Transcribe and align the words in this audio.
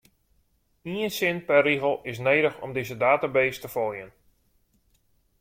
Ien 0.93 1.11
sin 1.17 1.37
per 1.47 1.59
rigel 1.67 1.95
is 2.11 2.21
nedich 2.27 2.57
om 2.65 2.71
dizze 2.75 2.95
database 3.05 3.57
te 3.61 3.69
foljen. 3.75 4.11